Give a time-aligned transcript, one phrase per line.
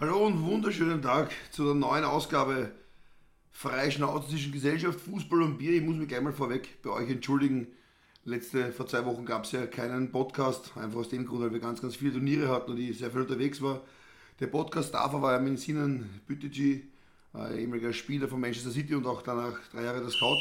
[0.00, 2.72] Hallo und wunderschönen Tag zu der neuen Ausgabe
[3.50, 5.72] Freischnauze zwischen Gesellschaft, Fußball und Bier.
[5.72, 7.66] Ich muss mich gleich mal vorweg bei euch entschuldigen.
[8.24, 11.60] Letzte, vor zwei Wochen gab es ja keinen Podcast, einfach aus dem Grund, weil wir
[11.60, 13.82] ganz, ganz viele Turniere hatten und ich sehr viel unterwegs war.
[14.40, 16.88] Der Podcast davor war ja mit Sinan Bütigi,
[17.34, 20.38] äh, ehemaliger Spieler von Manchester City und auch danach drei Jahre der Scout.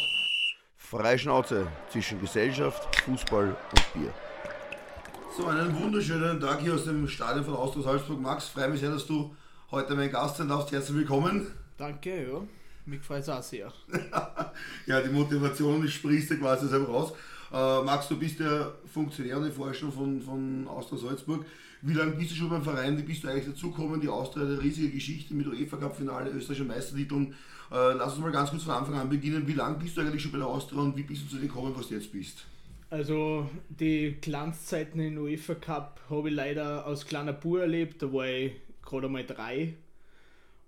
[0.77, 4.13] Freischnauze zwischen Gesellschaft, Fußball und Bier.
[5.35, 8.21] So, einen wunderschönen Tag hier aus dem Stadion von Austria Salzburg.
[8.21, 9.35] Max, freue mich sehr, dass du
[9.71, 10.71] heute mein Gast sein darfst.
[10.71, 11.47] Herzlich willkommen.
[11.78, 12.41] Danke, ja.
[12.86, 13.71] Mich freut es auch sehr.
[14.87, 17.14] ja, die Motivation sprichst du quasi selber raus.
[17.51, 21.45] Äh, Max, du bist ja Funktionär und Forscher von, von Austria Salzburg.
[21.82, 22.97] Wie lange bist du schon beim Verein?
[22.97, 24.01] Wie bist du eigentlich dazugekommen?
[24.01, 27.36] Die Austria hat eine riesige Geschichte mit UEFA Cup Finale, österreichischer Meistertiteln.
[27.71, 29.47] Äh, lass uns mal ganz kurz von Anfang an beginnen.
[29.47, 31.47] Wie lange bist du eigentlich schon bei der Austria und wie bist du zu dem
[31.47, 32.45] gekommen, was du jetzt bist?
[32.89, 38.02] Also die Glanzzeiten in UEFA Cup habe ich leider als kleiner Bub erlebt.
[38.02, 38.53] Da war ich
[38.89, 39.75] gerade einmal drei.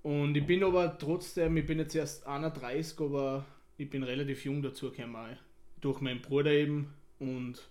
[0.04, 3.46] Und ich bin aber trotzdem, ich bin jetzt erst 31, aber
[3.78, 5.38] ich bin relativ jung dazu gekommen.
[5.80, 6.94] Durch meinen Bruder eben.
[7.20, 7.70] Und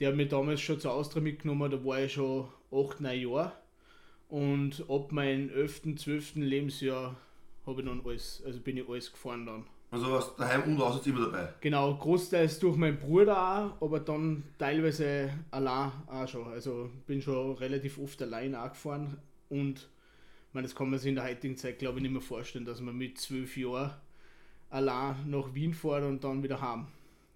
[0.00, 3.52] der hat mich damals schon zur Austria mitgenommen, da war ich schon 8, 9 Jahre.
[4.28, 6.36] Und ab meinem 11., 12.
[6.36, 7.16] Lebensjahr
[7.66, 9.64] habe ich dann alles, also bin ich alles gefahren dann.
[9.90, 11.54] Also warst daheim und auswärts immer dabei?
[11.60, 16.48] Genau, großteils durch meinen Bruder auch, aber dann teilweise allein auch schon.
[16.48, 19.16] Also bin schon relativ oft allein auch gefahren
[19.60, 19.88] und
[20.54, 22.80] meine, das kann man sich in der heutigen Zeit glaube ich nicht mehr vorstellen, dass
[22.80, 23.92] man mit zwölf Jahren
[24.70, 26.86] allein nach Wien fährt und dann wieder heim.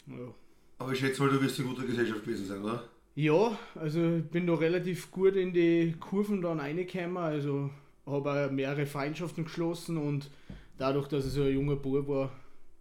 [0.07, 0.35] Ja.
[0.79, 2.85] Aber ich schätze mal, du wirst in guter Gesellschaft gewesen sein, oder?
[3.17, 7.71] Ja, also ich bin da relativ gut in die Kurven dann reingekommen, also
[8.07, 10.31] habe auch mehrere Feindschaften geschlossen und
[10.79, 12.31] dadurch, dass ich so ein junger Bub war,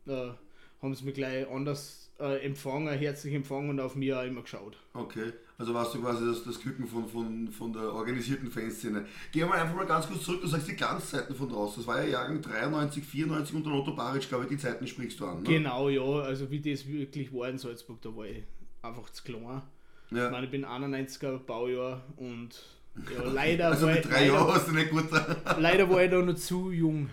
[0.05, 0.31] äh,
[0.79, 4.77] haben sie mich gleich anders äh, empfangen, herzlich empfangen und auf mich auch immer geschaut.
[4.93, 9.05] Okay, also warst du quasi das, das Küken von, von, von der organisierten Fanszene.
[9.31, 11.77] Gehen wir einfach mal ganz kurz zurück, du sagst die Glanzzeiten von draußen.
[11.77, 15.25] Das war ja Jahrgang 93, 94 unter Otto Baric, glaube ich, die Zeiten sprichst du
[15.25, 15.41] an.
[15.41, 15.49] Ne?
[15.49, 18.43] Genau, ja, also wie das wirklich war in Salzburg, da war ich
[18.83, 19.63] einfach zu klein.
[20.11, 20.25] Ja.
[20.25, 22.49] Ich meine, ich bin 91er Baujahr und
[23.15, 25.05] ja, leider, also mit drei Jahren hast du nicht gut.
[25.59, 27.09] leider war ich da noch zu jung.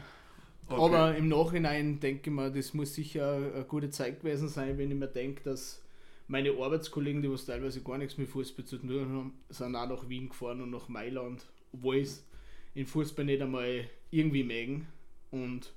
[0.68, 0.82] Okay.
[0.82, 4.90] Aber im Nachhinein denke ich mir, das muss sicher eine gute Zeit gewesen sein, wenn
[4.90, 5.83] ich mir denke, dass
[6.26, 10.08] meine Arbeitskollegen, die was teilweise gar nichts mit Fußball zu tun haben, sind auch nach
[10.08, 12.26] Wien gefahren und nach Mailand, obwohl es
[12.74, 14.86] in Fußball nicht einmal irgendwie mögen.
[15.30, 15.72] Und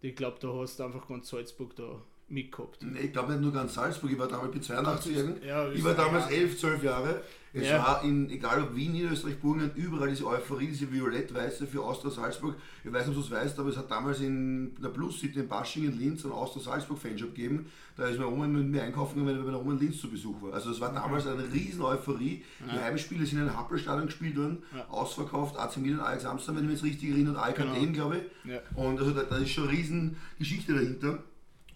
[0.00, 2.82] ich glaube, da hast du einfach ganz Salzburg da mitgehabt.
[2.82, 5.94] Nee, ich glaube nicht nur ganz Salzburg, ich war damals bei 82 Ja, ich war
[5.94, 7.22] damals 11, 12 Jahre.
[7.52, 7.78] Es ja.
[7.78, 12.54] war in, egal ob Wien, Niederösterreich, Burgenland, überall diese Euphorie, diese violett-weiße für Austria Salzburg.
[12.84, 15.40] Ich weiß nicht, ob du es weißt, aber es hat damals in der Plus City
[15.40, 17.66] in Basching in Linz einen Austria Salzburg Fanshop gegeben.
[17.96, 20.00] Da ist meine Oma mit mir einkaufen gegangen, wenn ich bei der Oma in Linz
[20.00, 20.54] zu Besuch war.
[20.54, 22.44] Also es war damals eine riesen Euphorie.
[22.60, 22.82] Die ja.
[22.82, 24.86] Heimspiele sind in einem Happelstadion gespielt worden, ja.
[24.88, 27.92] ausverkauft, AC Milan, Ajax Amsterdam, wenn ich mich jetzt richtig erinnere, und AEK genau.
[27.92, 28.76] glaube ich.
[28.76, 31.18] Und also da, da ist schon eine riesen Geschichte dahinter.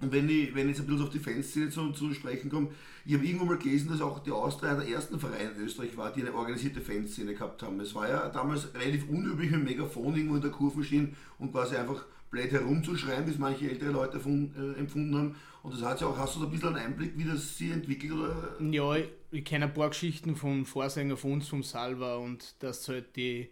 [0.05, 2.69] Und wenn ich, wenn ich jetzt ein bisschen auf die Fanszene zu, zu sprechen komme,
[3.07, 6.13] ich habe irgendwo mal gelesen, dass auch die Austria der ersten Vereine in Österreich war,
[6.13, 7.81] die eine organisierte Fanszene gehabt haben.
[7.81, 11.77] Es war ja damals relativ unüblich, mit Megafon irgendwo in der Kurve stehen und quasi
[11.77, 15.37] einfach blöd herumzuschreien, wie es manche ältere Leute von, äh, empfunden haben.
[15.63, 17.71] Und das hat ja auch, hast du da ein bisschen einen Einblick, wie das sich
[17.71, 18.13] entwickelt?
[18.13, 18.61] Oder?
[18.61, 22.87] Ja, ich, ich kenne ein paar Geschichten vom Vorsänger von uns, vom Salva und dass
[22.89, 23.49] halt die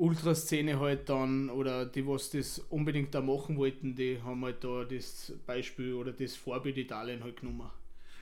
[0.00, 4.84] Ultraszene halt dann, oder die, was das unbedingt da machen wollten, die haben halt da
[4.84, 7.70] das Beispiel oder das Vorbild Italien halt genommen.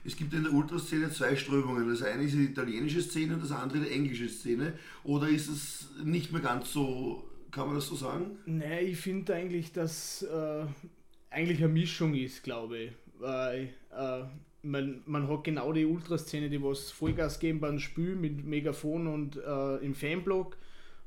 [0.03, 1.87] Es gibt in der Ultraszene zwei Strömungen.
[1.89, 4.73] Das eine ist die italienische Szene und das andere die englische Szene.
[5.03, 8.37] Oder ist es nicht mehr ganz so, kann man das so sagen?
[8.45, 10.65] Nein, ich finde eigentlich, dass äh,
[11.29, 12.91] eigentlich eine Mischung ist, glaube ich.
[13.19, 14.23] Weil äh,
[14.63, 19.37] man, man hat genau die Ultraszene, die was Vollgas geben beim Spiel mit Megafon und
[19.37, 20.57] äh, im Fanblock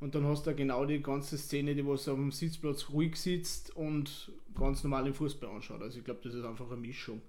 [0.03, 3.75] und dann hast du genau die ganze Szene, die was auf dem Sitzplatz ruhig sitzt
[3.77, 5.81] und ganz normal im Fußball anschaut.
[5.81, 7.23] Also ich glaube, das ist einfach eine Mischung.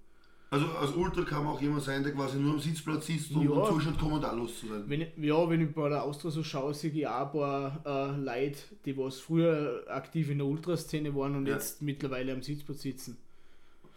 [0.49, 3.43] Also als Ultra kann man auch jemand sein, der quasi nur am Sitzplatz sitzt und,
[3.43, 4.83] ja, und zuschaut, kommentarlos zu sein.
[4.87, 8.17] Wenn ja, wenn ich bei der Austria so schaue, sehe ich auch ein paar äh,
[8.17, 11.53] Leute, die was früher aktiv in der Ultraszene waren und ja.
[11.53, 13.17] jetzt mittlerweile am Sitzplatz sitzen.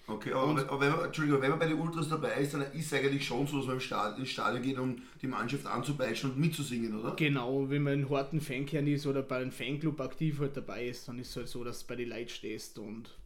[0.09, 2.87] Okay, aber, aber wenn, man, Entschuldigung, wenn man bei den Ultras dabei ist, dann ist
[2.87, 7.01] es eigentlich schon so, dass man ins Stadion geht, um die Mannschaft anzupeitschen und mitzusingen,
[7.01, 7.17] oder?
[7.17, 11.09] Genau, wenn man in harten Fankern ist oder bei einem Fanclub aktiv halt dabei ist,
[11.09, 13.19] dann ist es halt so, dass du bei den Leuten stehst und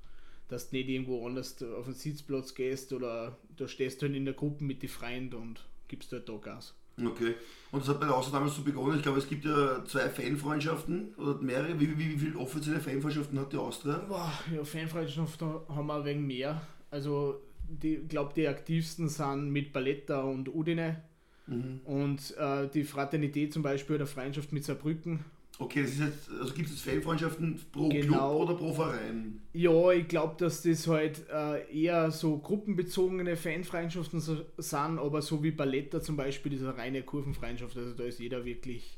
[0.49, 4.25] dass du nicht irgendwo anders auf den Sitzplatz gehst oder da stehst du halt in
[4.25, 6.75] der Gruppe mit den Freunden und gibst halt da Gas.
[7.07, 7.35] Okay.
[7.73, 8.97] Und das hat bei der Austria damals so begonnen.
[8.97, 11.79] Ich glaube, es gibt ja zwei Fanfreundschaften oder mehrere.
[11.79, 13.99] Wie, wie, wie viele offizielle Fanfreundschaften hat die Austria?
[14.09, 16.63] Boah, ja, Fanfreundschaften haben wir ein wenig mehr.
[16.91, 17.41] Also,
[17.81, 21.05] ich glaube, die aktivsten sind mit Balletta und Udine.
[21.47, 21.81] Mhm.
[21.85, 25.25] Und äh, die Fraternität zum Beispiel oder Freundschaft mit Saarbrücken.
[25.61, 28.47] Okay, das ist jetzt, also gibt es Fanfreundschaften pro genau.
[28.47, 29.43] Club oder pro Verein?
[29.53, 35.43] Ja, ich glaube, dass das halt äh, eher so gruppenbezogene Fanfreundschaften so, sind, aber so
[35.43, 38.97] wie Balletta zum Beispiel, diese reine Kurvenfreundschaft, also da ist jeder wirklich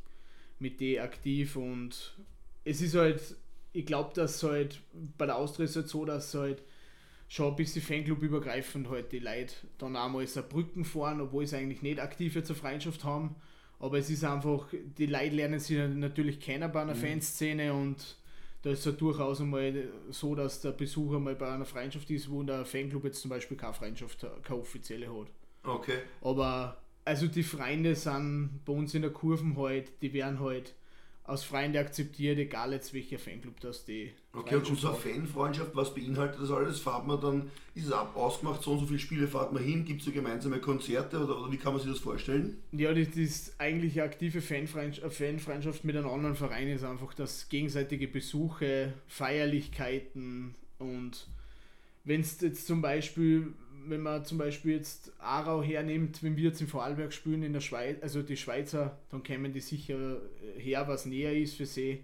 [0.61, 2.17] mit D aktiv und
[2.63, 3.21] es ist halt,
[3.73, 4.81] ich glaube, dass halt
[5.19, 6.63] bei der Austria ist halt so, dass halt
[7.27, 11.83] schon ein bisschen Fanclub-übergreifend halt die Leute dann einmal so Brücken fahren, obwohl sie eigentlich
[11.83, 13.35] nicht aktiv zur Freundschaft haben
[13.83, 17.01] aber es ist einfach, die Leute lernen sich natürlich kennen bei einer mhm.
[17.01, 18.17] Fanszene und
[18.63, 22.31] da ist es ja durchaus einmal so, dass der Besucher mal bei einer Freundschaft ist,
[22.31, 25.27] wo der Fanclub jetzt zum Beispiel keine Freundschaft, keine offizielle hat.
[25.65, 25.99] Okay.
[26.21, 30.75] Aber also die Freunde sind bei uns in der Kurven halt, die werden halt
[31.25, 34.13] aus Freunden akzeptiert, egal jetzt welcher Fanclub das die.
[34.33, 36.81] Okay, und unsere Fanfreundschaft, was beinhaltet das alles?
[36.81, 39.85] Fahrt man dann, ist es ab, ausgemacht, so und so viele Spiele fahrt man hin,
[39.85, 42.61] gibt es so gemeinsame Konzerte oder, oder, wie kann man sich das vorstellen?
[42.73, 47.49] Ja, das ist eigentlich eine aktive Fanfreundschaft, Fanfreundschaft mit einem anderen Verein ist einfach, dass
[47.49, 51.29] gegenseitige Besuche, Feierlichkeiten und
[52.05, 53.55] wenn es jetzt zum Beispiel
[53.87, 57.61] wenn man zum Beispiel jetzt Aarau hernimmt, wenn wir jetzt in Vorarlberg spielen in der
[57.61, 60.21] Schweiz, also die Schweizer, dann kämen die sicher
[60.57, 62.01] her, was näher ist für sie.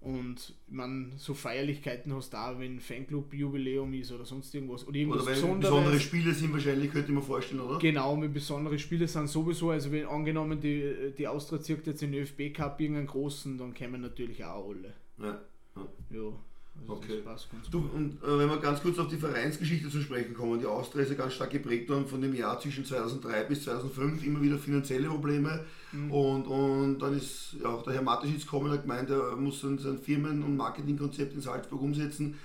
[0.00, 4.86] Und man so Feierlichkeiten hast da, wenn Fanclub-Jubiläum ist oder sonst irgendwas.
[4.86, 7.80] Oder, irgendwas oder wenn besondere Spiele sind wahrscheinlich, könnte ich mir vorstellen, oder?
[7.80, 12.12] Genau, wenn besondere Spiele sind sowieso, also wenn angenommen die, die Austria zirkt jetzt in
[12.12, 14.94] den ÖFB Cup irgendeinen großen, dann kämen natürlich auch alle.
[15.18, 15.40] Ja.
[15.74, 15.88] ja.
[16.10, 16.32] ja.
[16.80, 17.22] Also okay.
[17.70, 21.02] Du, und äh, wenn wir ganz kurz auf die Vereinsgeschichte zu sprechen kommen, die Austria
[21.02, 24.58] ist ja ganz stark geprägt worden von dem Jahr zwischen 2003 bis 2005, immer wieder
[24.58, 26.10] finanzielle Probleme mhm.
[26.10, 29.60] und, und dann ist ja auch der Herr Mateschitz gekommen und hat gemeint, er muss
[29.60, 32.36] sein, sein Firmen- und Marketingkonzept in Salzburg umsetzen.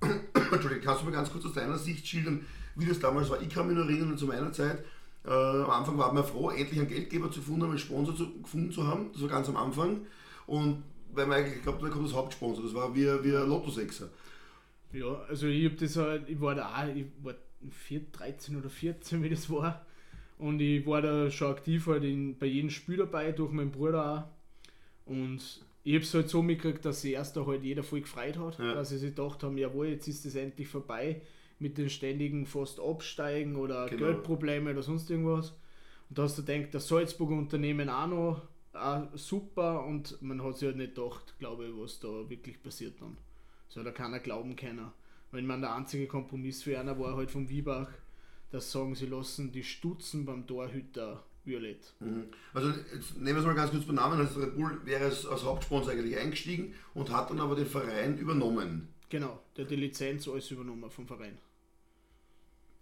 [0.00, 2.44] Entschuldigung, kannst du mir ganz kurz aus deiner Sicht schildern,
[2.76, 3.40] wie das damals war?
[3.42, 4.84] Ich kann mich noch erinnern, zu meiner Zeit,
[5.24, 8.72] äh, am Anfang war man froh, endlich einen Geldgeber zu finden, einen Sponsor zu, gefunden
[8.72, 10.00] zu haben, das war ganz am Anfang
[10.46, 12.64] und weil man eigentlich glaubt, da kommt das Hauptsponsor.
[12.64, 14.08] Das war wie, wie ein Lotto-Sechser.
[14.92, 17.34] Ja, also ich habe das halt, ich war da auch, ich war
[17.68, 19.86] 4, 13 oder 14, wie das war.
[20.38, 24.28] Und ich war da schon aktiv halt in, bei jedem Spiel dabei, durch meinen Bruder
[25.06, 25.10] auch.
[25.10, 25.40] Und
[25.82, 28.74] ich habe es halt so mitgekriegt, dass sich erst halt jeder voll gefreut hat, ja.
[28.74, 31.20] dass sie sich gedacht haben, jawohl, jetzt ist es endlich vorbei
[31.58, 34.06] mit den ständigen fast Absteigen oder genau.
[34.06, 35.50] Geldprobleme oder sonst irgendwas.
[36.08, 38.42] Und da hast du gedacht, das Salzburger Unternehmen auch noch
[38.72, 43.00] auch super und man hat sich halt nicht gedacht, glaube ich, was da wirklich passiert
[43.00, 43.16] dann.
[43.68, 44.90] So da keiner glauben können.
[45.32, 47.88] Wenn man der einzige Kompromiss für einer war halt vom Wiebach,
[48.50, 51.94] das sagen sie lassen die Stutzen beim Torhüter violett.
[52.00, 52.24] Mhm.
[52.52, 54.18] Also jetzt nehmen wir es mal ganz kurz beim Namen.
[54.18, 58.18] Also Red Bull wäre es als Hauptsponsor eigentlich eingestiegen und hat dann aber den Verein
[58.18, 58.88] übernommen.
[59.08, 61.38] Genau, der hat die Lizenz alles übernommen vom Verein.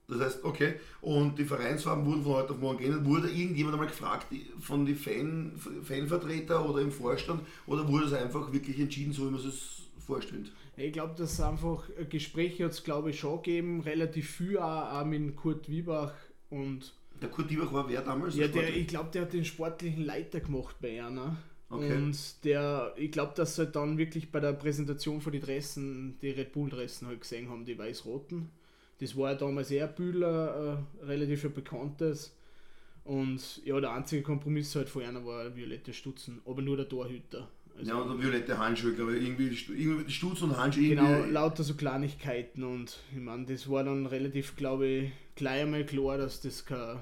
[0.08, 3.04] Das heißt, okay, und die Vereinsfarben wurden von heute auf morgen geändert.
[3.04, 4.26] Wurde irgendjemand einmal gefragt
[4.58, 5.52] von den Fan,
[5.84, 10.50] Fanvertreter oder im Vorstand oder wurde es einfach wirklich entschieden, so wie man es vorstellt?
[10.78, 14.92] Ich glaube, dass es einfach Gespräche hat es glaube ich schon gegeben, relativ viel auch,
[14.92, 16.14] auch mit Kurt Wiebach
[16.48, 18.36] und der Kurt Wiebach war wer damals?
[18.36, 21.36] Ja, der, ich glaube, der hat den sportlichen Leiter gemacht bei einer.
[21.68, 21.92] Okay.
[21.92, 26.18] Und der, ich glaube, dass sie halt dann wirklich bei der Präsentation von den Dressen,
[26.22, 28.50] die Red Bull-Dressen halt gesehen haben, die weiß-roten.
[29.00, 32.34] Das war ja damals eher Bühler, äh, relativ ein bekanntes.
[33.04, 37.48] Und ja, der einzige Kompromiss halt von einer war violette Stutzen, aber nur der Torhüter.
[37.78, 40.88] Also, ja, und der violette Handschuhe, glaube ich, irgendwie, irgendwie Stutz und Handschuhe.
[40.88, 45.86] Genau, lauter so Kleinigkeiten und ich meine, das war dann relativ, glaube ich, gleich einmal
[45.86, 46.98] klar, dass das kein,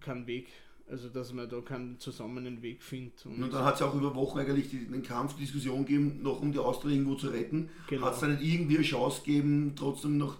[0.00, 0.48] kein Weg
[0.90, 3.24] also, dass man da keinen zusammen einen Weg findet.
[3.24, 6.52] Und, und dann hat es auch über Wochen eigentlich den Kampf, Diskussion gegeben, noch um
[6.52, 7.70] die Austria irgendwo zu retten.
[7.88, 8.06] Genau.
[8.06, 10.36] Hat es da nicht irgendwie eine Chance gegeben, trotzdem noch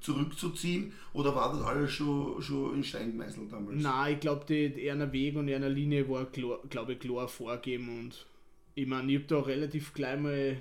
[0.00, 3.82] zurückzuziehen oder war das alles schon, schon in Stein gemeißelt damals?
[3.82, 8.26] Nein, ich glaube, eher Weg und eher Linie war, glaube ich, klar vorgeben und
[8.74, 10.56] ich meine, ich habe da relativ gleich mal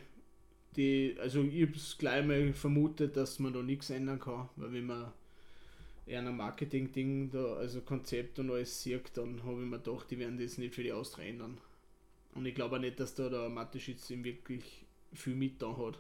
[0.75, 4.73] die, also ich habe es gleich mal vermutet, dass man da nichts ändern kann, weil
[4.73, 5.11] wenn man
[6.05, 10.19] eher ein Marketing-Ding, da, also Konzept und alles sieht, dann habe ich mir gedacht, die
[10.19, 11.57] werden das nicht für die Austria ändern.
[12.33, 15.99] Und ich glaube auch nicht, dass da der Mateschitz wirklich viel mit da hat.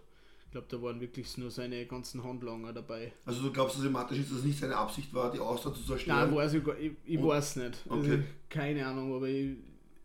[0.57, 3.11] Ich glaube, da waren wirklich nur seine ganzen Handlanger dabei.
[3.25, 6.29] Also du glaubst, ist, dass es nicht seine Absicht war, die Austria zu zerstören?
[6.29, 7.77] Nein, weiß ich, ich, ich weiß nicht.
[7.87, 8.11] Also okay.
[8.11, 9.55] Also, keine Ahnung, aber ich,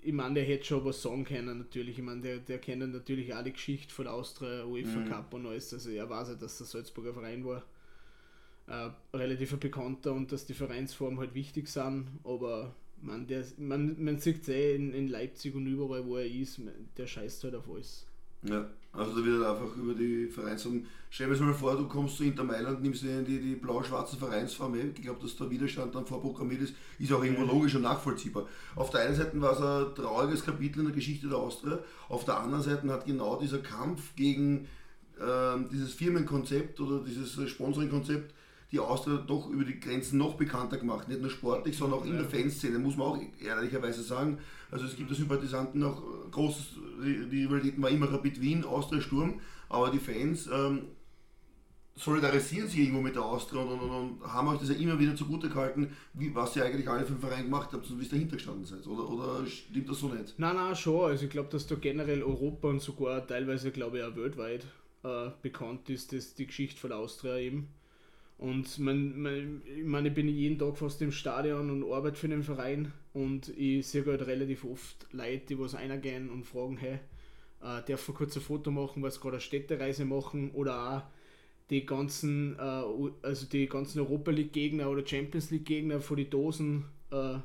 [0.03, 1.99] ich meine, der hätte schon was sagen können natürlich.
[1.99, 5.09] Ich meine, der, der kennt natürlich auch die Geschichte von der Austria, UEFA mhm.
[5.09, 5.73] Cup und alles.
[5.73, 7.63] Also er weiß ja, dass der Salzburger Verein war.
[8.67, 14.19] Äh, relativ bekannter und dass die Vereinsformen halt wichtig sind, aber man, der, man, man
[14.19, 16.61] sieht es eh in, in Leipzig und überall, wo er ist,
[16.97, 18.07] der scheißt halt auf alles.
[18.45, 20.87] Ja, also da wird einfach über die Vereinsfarben.
[21.09, 24.79] Stell dir mal vor, du kommst zu Inter Mailand, nimmst dir die, die blau-schwarze Vereinsfarbe.
[24.81, 28.47] Ich glaube, dass der Widerstand dann vorprogrammiert ist, ist auch irgendwo logisch und nachvollziehbar.
[28.77, 32.25] Auf der einen Seite war es ein trauriges Kapitel in der Geschichte der Austria, auf
[32.25, 34.69] der anderen Seite hat genau dieser Kampf gegen
[35.19, 38.35] äh, dieses Firmenkonzept oder dieses Sponsoring-Konzept
[38.73, 41.07] die Austria doch über die Grenzen noch bekannter gemacht.
[41.07, 44.38] Nicht nur sportlich, sondern auch in der Fanszene, muss man auch ehrlicherweise sagen.
[44.71, 49.02] Also es gibt da Sympathisanten noch, äh, großes, die, Rivalitäten war immer Rapid Wien, Austria
[49.02, 50.87] Sturm, aber die Fans ähm,
[51.95, 55.14] solidarisieren sich irgendwo mit der Austria und, und, und, haben euch das ja immer wieder
[55.14, 58.09] zugute gehalten, wie, was ihr eigentlich alle für den Verein gemacht habt und wie es
[58.09, 58.87] dahinter gestanden seid.
[58.87, 60.38] Oder, oder stimmt das so nicht?
[60.38, 61.11] Nein, nein, schon.
[61.11, 64.64] Also ich glaube, dass da generell Europa und sogar teilweise, glaube ich, auch weltweit
[65.05, 67.69] äh, bekannt ist, dass die Geschichte von der Austria eben.
[68.43, 72.27] Und man, man, ich meine, ich bin jeden Tag fast im Stadion und arbeite für
[72.27, 76.99] den Verein und ich sehe halt relativ oft Leute, die was reingehen und fragen, hey,
[77.63, 81.03] äh, darf ich kurz ein Foto machen, weil sie gerade eine Städtereise machen oder auch
[81.71, 82.83] die ganzen, äh,
[83.23, 87.37] also die ganzen Europa League Gegner oder Champions League Gegner von die Dosen äh,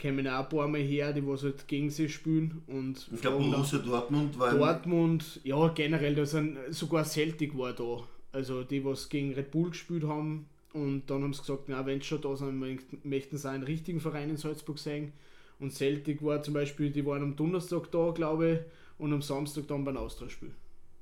[0.00, 3.44] kommen auch ein paar Mal her, die was halt gegen sie spielen und ich glaube
[3.50, 9.08] Borussia Dortmund war Dortmund, ja generell, da sind sogar Celtic war da also die, was
[9.08, 10.46] gegen Red Bull gespielt haben.
[10.72, 12.58] Und dann haben sie gesagt, na, wenn sie schon da sind,
[13.04, 15.12] möchten sie einen richtigen Verein in Salzburg sehen.
[15.58, 18.60] Und Celtic war zum Beispiel, die waren am Donnerstag da, glaube ich,
[18.98, 20.50] und am Samstag dann beim Austauschspiel.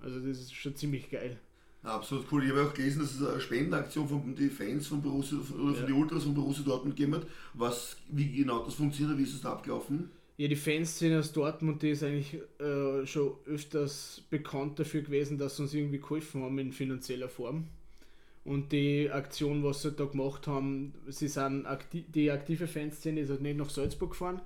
[0.00, 1.38] Also das ist schon ziemlich geil.
[1.82, 2.44] Absolut cool.
[2.44, 5.74] Ich habe auch gelesen, dass es eine Spendenaktion von den Fans von Borussia oder von
[5.74, 5.86] ja.
[5.86, 7.26] den Ultras von Borussia Dortmund gegeben hat.
[7.52, 10.10] Was, wie genau das funktioniert, wie ist das da abgelaufen?
[10.36, 15.56] Ja, die Fanszene aus Dortmund, die ist eigentlich äh, schon öfters bekannt dafür gewesen, dass
[15.56, 17.68] sie uns irgendwie geholfen haben in finanzieller Form.
[18.44, 23.30] Und die Aktion, was sie da gemacht haben, sie sind akti die aktive Fanszene ist
[23.30, 24.42] halt nicht nach Salzburg gefahren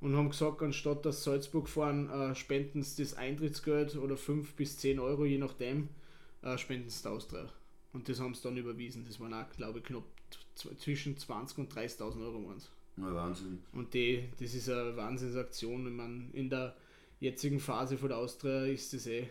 [0.00, 4.78] und haben gesagt, anstatt dass Salzburg fahren, äh, spenden sie das Eintrittsgeld oder 5 bis
[4.78, 5.88] 10 Euro, je nachdem,
[6.42, 7.48] äh, spenden sie Austria.
[7.92, 9.04] Und das haben sie dann überwiesen.
[9.06, 10.04] Das waren auch, glaube ich, knapp
[10.78, 12.70] zwischen 20 und 30.000 Euro waren es.
[12.96, 13.58] Ja, Wahnsinn.
[13.72, 15.86] Und die, das ist eine Wahnsinnsaktion.
[15.86, 16.76] Ich meine, in der
[17.20, 19.28] jetzigen Phase von der Austria ist das eh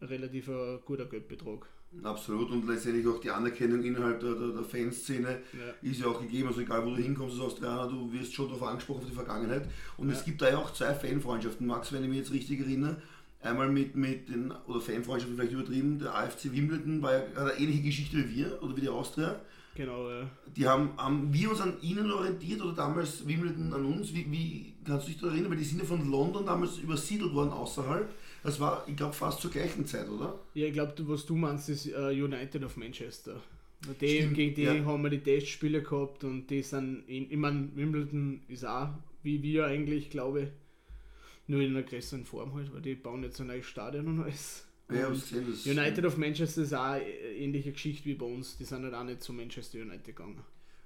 [0.00, 1.66] ein relativ ein guter Geldbetrag.
[2.02, 5.88] Absolut und letztendlich auch die Anerkennung innerhalb der, der, der Fanszene ja.
[5.88, 6.48] ist ja auch gegeben.
[6.48, 9.66] Also egal wo du hinkommst als Australier, du wirst schon darauf angesprochen auf die Vergangenheit.
[9.96, 10.14] Und ja.
[10.14, 13.00] es gibt da ja auch zwei Fanfreundschaften, Max, wenn ich mich jetzt richtig erinnere.
[13.40, 17.52] Einmal mit, mit den, oder Fanfreundschaften vielleicht übertrieben, der AFC Wimbledon war ja, hat eine
[17.52, 19.40] ähnliche Geschichte wie wir oder wie die Austria.
[19.76, 20.28] Genau, ja.
[20.56, 24.12] Die haben, haben wir uns an ihnen orientiert oder damals Wimbledon an uns?
[24.14, 25.50] Wie, wie kannst du dich da erinnern?
[25.50, 28.08] Weil die sind ja von London damals übersiedelt worden außerhalb.
[28.42, 30.38] Das war, ich glaube, fast zur gleichen Zeit, oder?
[30.54, 33.40] Ja, ich glaube, was du meinst, ist uh, United of Manchester.
[34.00, 34.84] Die, Stimmt, gegen die ja.
[34.84, 38.88] haben wir die Testspiele gehabt und die sind, in, ich meine, Wimbledon ist auch
[39.26, 40.48] wie wir eigentlich, glaube ich,
[41.48, 44.65] nur in einer größeren Form halt, weil die bauen jetzt ein neues Stadion und alles.
[44.88, 48.56] Ja, gesehen, United of Manchester ist auch eine ähnliche Geschichte wie bei uns.
[48.56, 50.40] Die sind halt auch nicht zu Manchester United gegangen.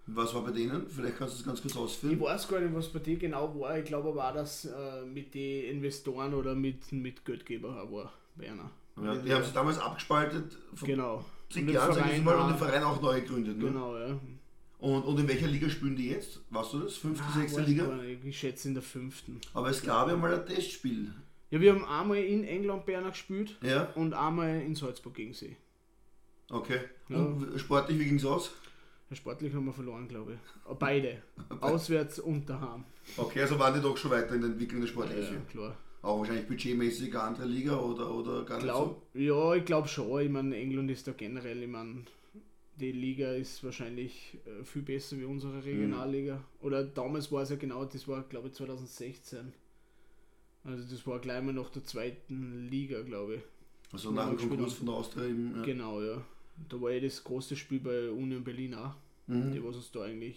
[0.06, 0.88] Was war bei denen?
[0.88, 2.14] Vielleicht kannst du das ganz kurz ausführen.
[2.14, 3.78] Ich weiß gar nicht, was bei denen genau war.
[3.78, 8.70] Ich glaube auch, dass äh, mit den Investoren oder mit, mit Geldgeber war bei einer.
[9.02, 10.56] Ja, die haben sich damals abgespaltet.
[10.82, 11.24] Genau.
[11.50, 13.58] Zig Jahren, ich mal, und den Verein auch neu gegründet.
[13.58, 13.66] Ne?
[13.66, 14.18] Genau, ja.
[14.78, 16.40] Und, und in welcher Liga spielen die jetzt?
[16.50, 16.96] Weißt du das?
[16.96, 18.00] Fünfte, ah, sechste Liga?
[18.24, 19.40] Ich schätze in der fünften.
[19.52, 21.12] Aber es gab ja mal ein Testspiel
[21.50, 23.90] ja, wir haben einmal in England Berner gespielt ja.
[23.94, 25.56] und einmal in Salzburg gegen sie.
[26.48, 26.80] Okay.
[27.08, 27.16] Ja.
[27.16, 28.52] Und sportlich, wie ging es aus?
[29.10, 30.78] Ja, sportlich haben wir verloren, glaube ich.
[30.78, 31.22] Beide.
[31.60, 32.84] Auswärts und daheim.
[33.16, 35.34] Okay, also waren die doch schon weiter in der Entwicklung des Sportlichen.
[35.34, 35.76] Ja, klar.
[36.02, 39.34] Auch wahrscheinlich budgetmäßig eine andere Liga oder, oder gar glaub, nicht so?
[39.34, 40.20] Ja, ich glaube schon.
[40.22, 42.04] Ich meine, England ist da generell, ich meine,
[42.76, 46.36] die Liga ist wahrscheinlich äh, viel besser wie unsere Regionalliga.
[46.36, 46.66] Mhm.
[46.66, 49.52] Oder damals war es ja genau, das war glaube ich 2016.
[50.64, 53.42] Also das war gleich mal nach der zweiten Liga, glaube ich.
[53.92, 55.56] Also nach dem Konkurs von der Austria eben.
[55.56, 55.62] Ja.
[55.62, 56.22] Genau, ja.
[56.68, 58.94] Da war ja das große Spiel bei Union Berlin auch.
[59.26, 59.52] Mhm.
[59.52, 60.36] Die was uns da eigentlich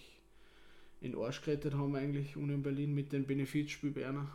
[1.01, 4.29] in Arsch gerettet haben, eigentlich Union Berlin mit dem Benefizspiel Berner.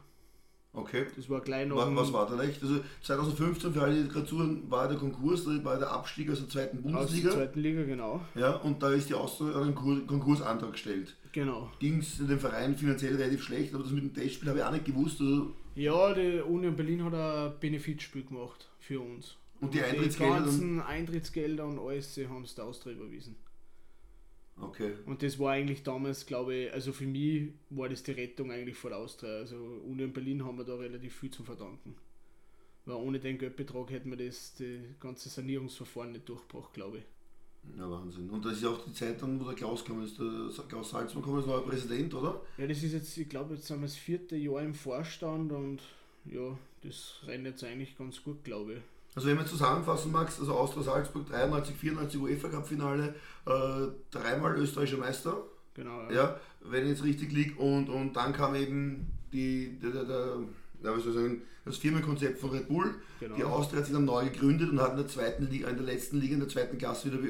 [0.75, 1.07] Okay.
[1.17, 1.77] Das war gleich noch.
[1.77, 2.63] Was, was war da recht?
[2.63, 6.49] Also 2015 für alle, die gerade zuhören, war der Konkurs, war der Abstieg aus der
[6.49, 7.31] zweiten Bundesliga.
[7.31, 8.21] Aus der zweiten Liga, genau.
[8.35, 11.17] Ja, und da ist die Austria einen Konkursantrag gestellt.
[11.33, 11.71] Genau.
[11.79, 14.73] Ging es dem Verein finanziell relativ schlecht, aber das mit dem Testspiel habe ich auch
[14.73, 15.21] nicht gewusst.
[15.21, 19.37] Also ja, die Union Berlin hat ein Benefitspiel gemacht für uns.
[19.61, 20.39] Und die Eintrittsgelder?
[20.39, 23.37] Die ganzen Eintrittsgelder und alles haben sie der Austria überwiesen.
[24.61, 24.95] Okay.
[25.07, 28.77] Und das war eigentlich damals, glaube ich, also für mich war das die Rettung eigentlich
[28.77, 29.31] vor der Austria.
[29.39, 31.95] Also Union Berlin haben wir da relativ viel zu verdanken.
[32.85, 34.69] Weil ohne den Geldbetrag hätten wir das, das
[34.99, 37.05] ganze Sanierungsverfahren nicht durchgebracht, glaube ich.
[37.77, 38.29] Ja, Wahnsinn.
[38.31, 41.23] Und das ist auch die Zeit dann, wo der Klaus kam, ist der Klaus Salzmann
[41.23, 42.41] kommt als neuer Präsident, oder?
[42.57, 45.81] Ja, das ist jetzt, ich glaube, jetzt sind wir das vierte Jahr im Vorstand und
[46.25, 48.81] ja, das rennt jetzt eigentlich ganz gut, glaube ich.
[49.15, 53.15] Also wenn man zusammenfassen magst, also Austria Salzburg 93, 94 UEFA Cup Finale,
[53.47, 55.43] äh, dreimal österreichischer Meister.
[55.75, 56.03] Genau.
[56.03, 56.13] Ja.
[56.13, 57.55] ja, wenn ich jetzt richtig liege.
[57.57, 60.39] Und, und dann kam eben die, der, der, der
[60.83, 62.95] ja, was soll ich sagen, das Firmenkonzept von Red Bull.
[63.21, 63.37] Genau.
[63.37, 65.87] Die Austria hat sich dann neu gegründet und hat in der zweiten Liga, in der
[65.87, 67.23] letzten Liga, in der zweiten Klasse wieder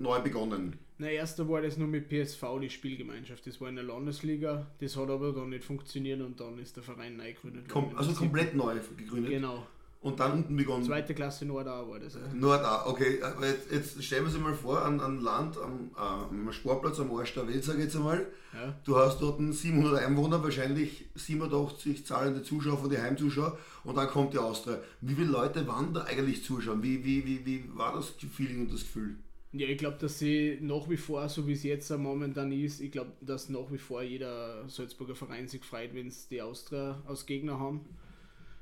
[0.00, 0.76] neu begonnen.
[0.98, 3.46] Na, erster war das nur mit PSV, die Spielgemeinschaft.
[3.46, 4.66] Das war in der Landesliga.
[4.80, 7.96] Das hat aber dann nicht funktioniert und dann ist der Verein neu gegründet worden.
[7.96, 9.30] also komplett neu gegründet?
[9.30, 9.64] Genau.
[10.00, 10.84] Und dann unten begonnen.
[10.84, 12.14] Zweite Klasse Nordau war das.
[12.14, 12.20] Ja.
[12.32, 13.20] Nordau, okay.
[13.20, 17.00] Aber jetzt, jetzt stellen wir uns mal vor, an, an Land, am, äh, am Sportplatz
[17.00, 18.26] am Arsch der Welt, sage ich jetzt einmal.
[18.54, 18.74] Ja.
[18.84, 23.52] Du hast dort 700 Einwohner, wahrscheinlich 87 zahlende Zuschauer von den Heimzuschauern
[23.84, 24.78] und dann kommt die Austria.
[25.00, 26.82] Wie viele Leute waren da eigentlich zuschauen?
[26.82, 29.16] Wie, wie, wie, wie war das Feeling und das Gefühl?
[29.52, 32.92] Ja, ich glaube, dass sie nach wie vor, so wie es jetzt momentan ist, ich
[32.92, 37.24] glaube, dass nach wie vor jeder Salzburger Verein sich freut, wenn es die Austria als
[37.24, 37.80] Gegner haben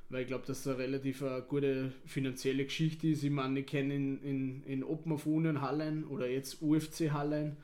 [0.09, 3.25] weil ich glaube, dass es eine relativ eine gute finanzielle Geschichte ist.
[3.25, 7.57] Ich meine, ich kenne in, in, in Oppenhof Union Hallen oder jetzt UFC Hallen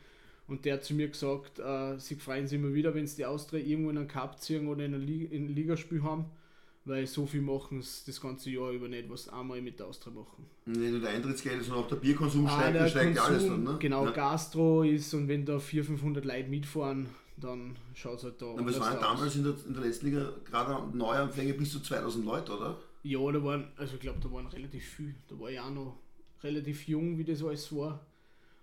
[0.48, 3.26] und der hat zu mir gesagt, äh, sie freuen sich immer wieder, wenn sie die
[3.26, 6.24] Austria irgendwo in einen Cup ziehen oder in ein, Liga, in ein Ligaspiel haben,
[6.84, 10.12] weil so viel machen sie das ganze Jahr über nicht, was einmal mit der Austria
[10.12, 10.46] machen.
[10.66, 13.64] Nicht nur der Eintrittsgeld, sondern auch der Bierkonsum ah, steigt, der steigt Konsum, alles dann.
[13.64, 13.76] Ne?
[13.78, 14.10] Genau, ja.
[14.10, 18.68] Gastro ist und wenn da 400, 500 Leute mitfahren, dann schaut es halt da Aber
[18.68, 22.56] es waren damals in der, in der letzten Liga gerade Neuanfänge bis zu 2000 Leute,
[22.56, 22.78] oder?
[23.04, 25.14] Ja, da waren, also ich glaube, da waren relativ viel.
[25.28, 25.98] Da war ich auch noch
[26.42, 28.00] relativ jung, wie das alles war.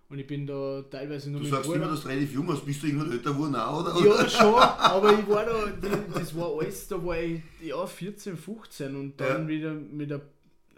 [0.09, 2.65] Und ich bin da teilweise noch Du sagst immer, dass du relativ jung warst.
[2.65, 4.05] Bist du irgendwann älter geworden auch, oder?
[4.05, 4.55] Ja, schon.
[4.59, 5.71] Aber ich war da,
[6.15, 9.47] das war alles, da war ich ja 14, 15 und dann ja.
[9.47, 10.21] wieder mit der,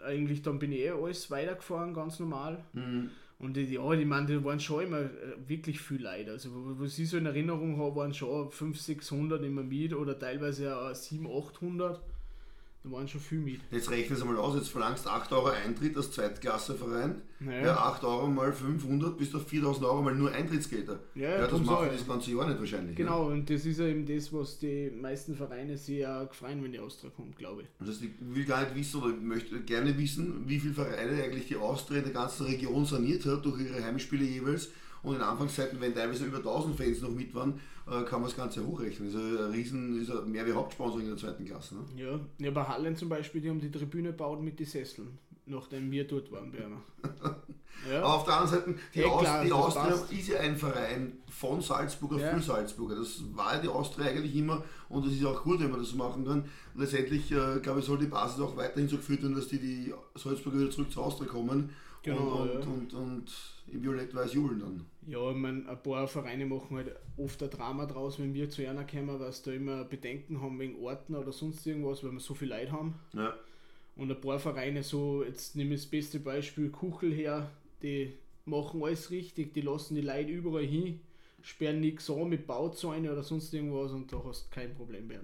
[0.04, 2.62] eigentlich dann bin ich eh alles weitergefahren, ganz normal.
[2.74, 3.08] Mhm.
[3.38, 5.08] Und die, ja, die, meine, die waren schon immer äh,
[5.46, 6.32] wirklich viel Leute.
[6.32, 10.76] Also, was ich so in Erinnerung habe, waren schon 500, 600 immer mit oder teilweise
[10.76, 12.00] auch 700, 800.
[12.84, 13.60] Da waren schon viel mit.
[13.70, 17.22] Jetzt rechne es mal aus, jetzt verlangst 8 Euro Eintritt als Zweitklasseverein.
[17.38, 17.66] Naja.
[17.66, 20.98] Ja, 8 Euro mal 500 bis auf 4000 Euro mal nur Eintrittsgelder.
[21.14, 22.96] Ja, ja das machen das ganze Jahr nicht wahrscheinlich.
[22.96, 23.34] Genau, ne?
[23.34, 26.80] und das ist ja eben das, was die meisten Vereine sich ja gefreien, wenn die
[26.80, 27.68] Austria kommt, glaube ich.
[27.78, 31.46] Das heißt, ich will gar nicht wissen oder möchte gerne wissen, wie viele Vereine eigentlich
[31.46, 34.70] die Austria in der ganzen Region saniert hat durch ihre Heimspiele jeweils
[35.02, 38.36] und in Anfangszeiten, wenn teilweise über 1000 Fans noch mit waren, äh, kann man das
[38.36, 39.08] Ganze hochrechnen.
[39.08, 41.74] Ist ein Riesen, ist mehr wie Hauptsponsoring in der zweiten Klasse.
[41.74, 41.84] Ne?
[41.96, 42.20] Ja.
[42.38, 46.06] ja, bei Hallen zum Beispiel, die haben die Tribüne gebaut mit den Sesseln, nachdem wir
[46.06, 46.82] dort waren, Berner.
[47.90, 47.98] ja.
[47.98, 50.12] Aber auf der anderen Seite, die, hey, klar, die Austria passt.
[50.12, 52.34] ist ja ein Verein von Salzburger ja.
[52.34, 52.94] für Salzburger.
[52.94, 55.88] Das war ja die Austria eigentlich immer und es ist auch gut, wenn man das
[55.88, 56.42] so machen kann.
[56.42, 59.58] Und letztendlich, äh, glaube ich, soll die Basis auch weiterhin so geführt werden, dass die,
[59.58, 61.70] die Salzburger wieder zurück zur Austria kommen
[62.02, 63.32] Genau, und, und, und, und
[63.68, 64.86] im Violett-Weiß jubeln dann.
[65.06, 68.66] Ja, ich meine, ein paar Vereine machen halt oft ein Drama draus, wenn wir zu
[68.66, 72.20] einer kommen, weil sie da immer Bedenken haben wegen Orten oder sonst irgendwas, weil wir
[72.20, 72.94] so viel Leid haben.
[73.12, 73.34] Ja.
[73.94, 77.50] Und ein paar Vereine, so, jetzt nehme ich das beste Beispiel Kuchel her,
[77.82, 78.12] die
[78.46, 81.00] machen alles richtig, die lassen die Leute überall hin,
[81.40, 85.20] sperren nichts an mit Bauzäune oder sonst irgendwas und da hast du kein Problem mehr.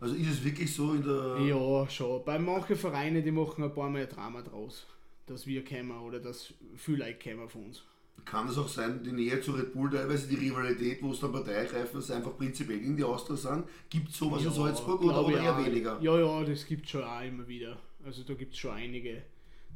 [0.00, 1.38] Also ist es wirklich so in der.
[1.46, 2.24] Ja, schon.
[2.24, 4.86] Bei manchen Vereinen, die machen ein paar Mal ein Drama draus
[5.26, 7.82] dass wir kämen oder dass viele Leute kämen von uns.
[8.24, 11.32] Kann es auch sein, die Nähe zu Red Bull, teilweise die Rivalität, wo es dann
[11.32, 13.64] Parteigreifen ist, einfach prinzipiell gegen die Austria sind?
[13.90, 15.98] Gibt es sowas ja, in Salzburg oder, oder eher weniger?
[16.00, 17.78] Ja, ja, das gibt es schon auch immer wieder.
[18.04, 19.22] Also da gibt es schon einige,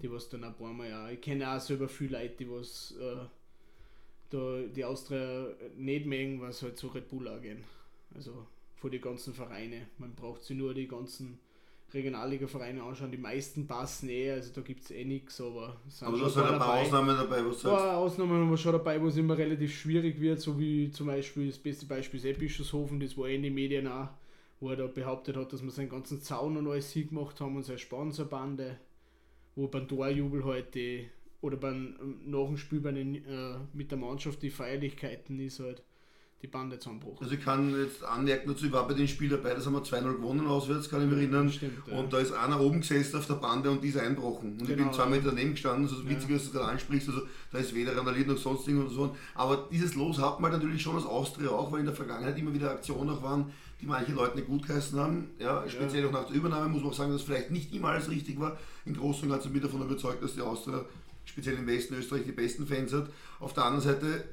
[0.01, 1.11] die was dann ein paar Mal ja.
[1.11, 3.17] Ich kenne auch selber viele Leute, die was äh,
[4.31, 7.65] da die Austria nicht mögen, was halt zu Red Bull auch gehen.
[8.15, 9.89] Also vor die ganzen Vereine.
[9.99, 11.39] Man braucht sie nur die ganzen
[11.93, 16.09] Regionalliga-Vereine anschauen, die meisten passen eh, also da gibt es eh nichts, aber es sind
[16.09, 17.67] aber da sind ein paar Ausnahmen dabei, was du sagst.
[17.67, 21.07] Ein paar Ausnahmen aber schon dabei, wo es immer relativ schwierig wird, so wie zum
[21.07, 24.09] Beispiel das beste Beispiel ist Epischushofen, das war eh in den Medien auch,
[24.59, 27.57] wo er da behauptet hat, dass wir seinen ganzen Zaun und alles hier gemacht haben
[27.57, 28.79] und seine Sponsorbande,
[29.55, 31.09] wo beim Torjubel halt die,
[31.41, 35.83] oder beim nach dem Spiel bei den, äh, mit der Mannschaft die Feierlichkeiten ist halt
[36.43, 37.19] die Bande zusammenbrochen.
[37.23, 39.83] Also ich kann jetzt anmerken dazu, ich war bei dem Spiel dabei, das haben wir
[39.83, 41.51] 2-0 gewonnen auswärts, kann ich mich erinnern.
[41.51, 42.03] Stimmt, und ja.
[42.11, 44.53] da ist einer oben gesessen auf der Bande und die ist einbrochen.
[44.53, 46.73] Und genau, ich bin genau, zwei Meter daneben gestanden, so also witzig, dass du gerade
[46.73, 49.17] ansprichst, also da ist weder randaliert noch sonst irgendwas so.
[49.35, 52.53] Aber dieses Los hat man natürlich schon aus Austria auch, weil in der Vergangenheit immer
[52.53, 55.31] wieder Aktionen auch waren, die manche Leute nicht gut geheißen haben.
[55.39, 56.09] Ja, speziell ja.
[56.09, 58.59] auch nach der Übernahme muss man auch sagen, dass vielleicht nicht immer alles richtig war.
[58.85, 60.85] Im Großen und Ganzen bin ich davon überzeugt, dass die Austria
[61.25, 63.11] speziell im Westen Österreich die besten Fans hat.
[63.41, 64.25] Auf der anderen Seite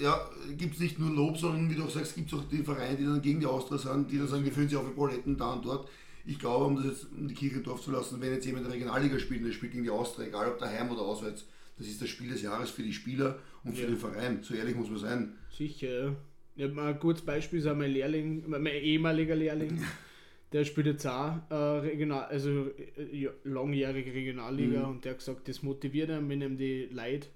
[0.00, 2.62] ja, gibt es nicht nur Lob, sondern wie du auch sagst, gibt es auch die
[2.62, 4.94] Vereine, die dann gegen die Austria sind, die dann sagen, wir fühlen sich auf die
[4.94, 5.88] Proletten da und dort.
[6.24, 8.70] Ich glaube, um das jetzt um die Kirche Dorf zu lassen, wenn jetzt jemand in
[8.70, 11.46] der Regionalliga spielt, der spielt gegen die Austria, egal ob daheim oder auswärts,
[11.78, 13.88] das ist das Spiel des Jahres für die Spieler und für ja.
[13.88, 14.42] den Verein.
[14.42, 15.32] So ehrlich muss man sein.
[15.50, 16.14] Sicher,
[16.56, 16.66] ja.
[16.66, 19.82] Ein gutes Beispiel, ist mein Lehrling, mein ehemaliger Lehrling,
[20.52, 24.88] der spielt jetzt auch äh, regional, also äh, langjährige Regionalliga mhm.
[24.88, 27.28] und der hat gesagt, das motiviert ihn, wenn ihm die Leute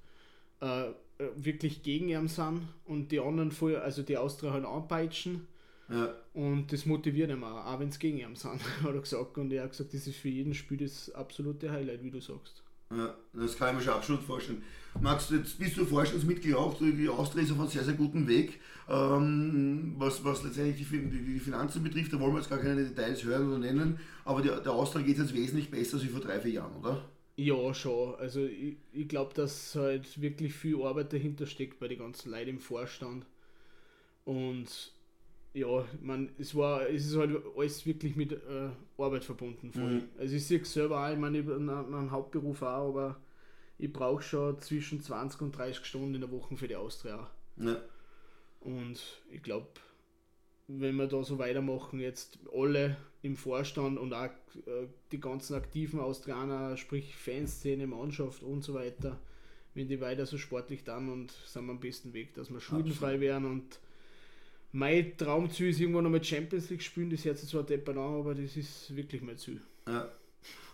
[0.61, 0.91] äh,
[1.37, 5.47] wirklich gegen ihn sind und die anderen voll, also die Austria halt anpeitschen.
[5.89, 6.15] Ja.
[6.33, 9.37] Und das motiviert ihn auch, auch wenn es gegen ihn sind, hat er gesagt.
[9.39, 12.63] Und er hat gesagt, das ist für jeden Spiel das absolute Highlight, wie du sagst.
[12.97, 14.63] Ja, das kann ich mir schon absolut vorstellen.
[15.01, 18.61] Max, jetzt bist du Vorstandsmitglied auch, die Austria ist auf einem sehr, sehr guten Weg.
[18.89, 22.85] Ähm, was, was letztendlich die, die, die, Finanzen betrifft, da wollen wir jetzt gar keine
[22.85, 26.39] Details hören oder nennen, aber der, der Austria geht jetzt wesentlich besser als vor drei,
[26.41, 27.03] vier Jahren, oder?
[27.37, 28.15] Ja, schon.
[28.17, 32.51] Also ich, ich glaube, dass halt wirklich viel Arbeit dahinter steckt bei den ganzen Leuten
[32.51, 33.25] im Vorstand.
[34.25, 34.93] Und
[35.55, 39.73] ja, man, es war, es ist halt alles wirklich mit äh, Arbeit verbunden.
[39.73, 39.91] Voll.
[39.91, 40.09] Mhm.
[40.19, 43.21] Also ich sehe es selber auch, ich meine, ich habe einen Hauptberuf auch, aber
[43.79, 47.31] ich brauche schon zwischen 20 und 30 Stunden in der Woche für die Austria.
[47.57, 47.81] Ja.
[48.61, 49.69] Und ich glaube,
[50.69, 54.27] wenn wir da so weitermachen, jetzt alle im Vorstand und auch
[54.67, 59.19] äh, die ganzen aktiven Austrianer, sprich Fanszene, Mannschaft und so weiter,
[59.75, 63.21] wenn die weiter so sportlich dann und sind wir am besten Weg, dass wir schuldenfrei
[63.21, 63.79] werden und
[64.73, 68.35] mein Traumziel ist irgendwann nochmal Champions League spielen, das hört sich zwar deppert an, aber
[68.35, 69.61] das ist wirklich mein Ziel.
[69.87, 70.09] Ja.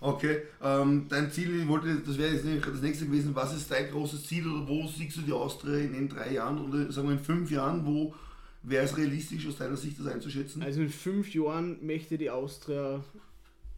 [0.00, 3.90] Okay, ähm, dein Ziel, ich wollte, das wäre jetzt das nächste gewesen, was ist dein
[3.90, 7.16] großes Ziel oder wo siehst du die Austria in, in drei Jahren oder sagen wir
[7.16, 8.14] in fünf Jahren, wo
[8.62, 10.62] wäre es realistisch aus deiner Sicht das einzuschätzen?
[10.62, 13.04] Also in fünf Jahren möchte die Austria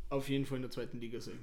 [0.09, 1.38] auf jeden Fall in der zweiten Liga sein.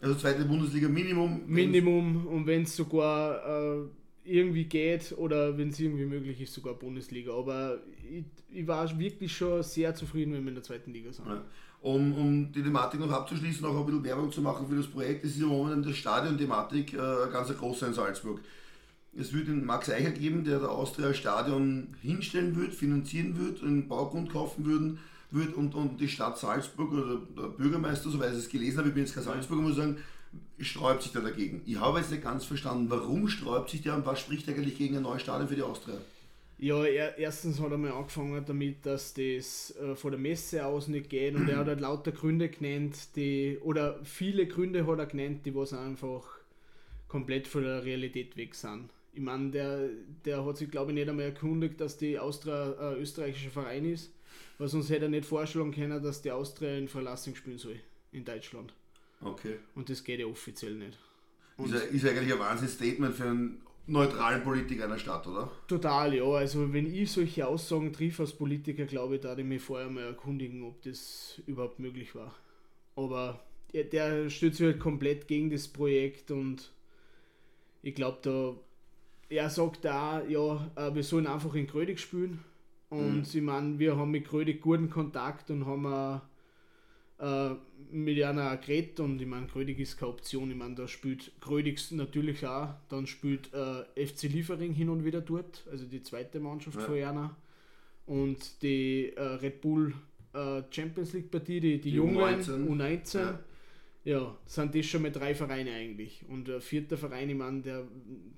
[0.00, 1.42] Also zweite Bundesliga Minimum?
[1.46, 3.84] Minimum und wenn es sogar äh,
[4.24, 7.32] irgendwie geht oder wenn es irgendwie möglich ist, sogar Bundesliga.
[7.32, 7.78] Aber
[8.10, 11.26] ich, ich, war wirklich schon sehr zufrieden, wenn wir in der zweiten Liga sind.
[11.26, 11.44] Ja.
[11.82, 15.24] Um, um die Thematik noch abzuschließen, auch ein bisschen Werbung zu machen für das Projekt,
[15.24, 16.96] das ist ja momentan die Stadion-Thematik äh,
[17.32, 18.40] ganz groß in Salzburg.
[19.18, 23.88] Es wird den Max Eicher geben, der der Austria Stadion hinstellen wird, finanzieren wird, einen
[23.88, 28.48] Baugrund kaufen würden, wird und, und die Stadt Salzburg oder der Bürgermeister, soweit ich es
[28.48, 29.98] gelesen habe, ich bin jetzt kein Salzburger, muss sagen,
[30.58, 31.62] sträubt sich da dagegen.
[31.66, 34.96] Ich habe jetzt nicht ganz verstanden, warum sträubt sich der und was spricht eigentlich gegen
[34.96, 35.96] ein neues Stadion für die Austria?
[36.58, 40.88] Ja, er, erstens hat er mal angefangen damit, dass das äh, von der Messe aus
[40.88, 45.06] nicht geht und er hat halt lauter Gründe genannt, die, oder viele Gründe hat er
[45.06, 46.22] genannt, die was einfach
[47.08, 48.90] komplett von der Realität weg sind.
[49.12, 49.88] Ich meine, der,
[50.24, 53.84] der hat sich glaube ich nicht einmal erkundigt, dass die Austria ein äh, österreichischer Verein
[53.84, 54.12] ist,
[54.58, 57.80] weil sonst hätte er nicht vorschlagen können, dass die Austria in Verlassung spielen soll
[58.12, 58.72] in Deutschland.
[59.20, 59.56] Okay.
[59.74, 60.98] Und das geht ja offiziell nicht.
[61.56, 65.50] Und ist, ist eigentlich ein Wahnsinnsstatement für einen neutralen Politiker einer Stadt, oder?
[65.66, 66.24] Total, ja.
[66.24, 70.04] Also wenn ich solche Aussagen triff als Politiker, glaube ich, da ich mich vorher mal
[70.04, 72.34] erkundigen, ob das überhaupt möglich war.
[72.96, 76.72] Aber der, der stützt sich halt komplett gegen das Projekt und
[77.82, 78.54] ich glaube, da
[79.30, 82.40] er sagt da, ja, äh, wir sollen einfach in Grödig spielen.
[82.90, 83.22] Und mhm.
[83.22, 86.20] ich meine, wir haben mit Grödig guten Kontakt und haben
[87.18, 87.54] äh,
[87.92, 90.50] mit einer geredet und ich meine, Grödig ist keine Option.
[90.50, 92.74] Ich meine, da spielt Grödig natürlich auch.
[92.88, 96.84] Dann spielt äh, FC Liefering hin und wieder dort, also die zweite Mannschaft ja.
[96.84, 97.36] von Jana.
[98.06, 99.94] Und die äh, Red Bull
[100.32, 103.38] äh, Champions League Partie, die, die, die Jungen, U19, U19 ja.
[104.04, 104.36] Ja.
[104.46, 106.24] sind das schon mal drei Vereine eigentlich.
[106.28, 107.84] Und der vierte Verein, ich meine, der,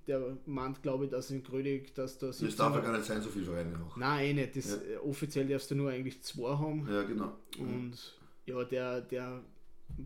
[0.06, 2.28] der meint, glaube ich, dass in Grödig, dass da.
[2.28, 3.96] Das darf ja gar nicht sein, so viele Vereine auch.
[3.96, 4.56] Nein, eh nicht.
[4.56, 5.00] Das, ja.
[5.00, 6.88] Offiziell darfst du nur eigentlich zwei haben.
[6.90, 7.32] Ja, genau.
[7.58, 7.92] Und
[8.46, 9.40] ja, der, der